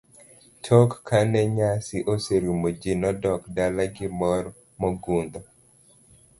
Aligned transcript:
Tok 0.65 0.89
kane 1.07 1.41
nyasi 1.55 1.97
oserumo 2.13 2.67
ji 2.81 2.93
nodok 3.01 3.41
dala 3.55 3.83
gi 3.95 4.07
mor 4.19 4.43
mogundho. 4.79 5.39